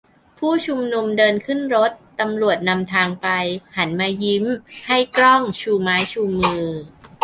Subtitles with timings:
[0.39, 3.27] ผู้ชุมนุมเดินขึ้นรถ ตำรวจนำทางไป
[3.77, 4.45] หันมายิ้ม
[4.85, 6.65] ให้กล้องชูไม้ชูมือ